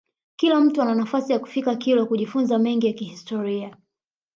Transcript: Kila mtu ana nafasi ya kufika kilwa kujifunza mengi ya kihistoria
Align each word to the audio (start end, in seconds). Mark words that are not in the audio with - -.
Kila 0.35 0.59
mtu 0.61 0.81
ana 0.81 0.95
nafasi 0.95 1.33
ya 1.33 1.39
kufika 1.39 1.75
kilwa 1.75 2.05
kujifunza 2.05 2.59
mengi 2.59 2.87
ya 2.87 2.93
kihistoria 2.93 3.77